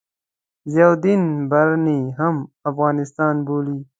ضیاألدین 0.73 1.23
برني 1.49 1.99
هم 2.19 2.35
افغانستان 2.69 3.35
بولي. 3.47 3.79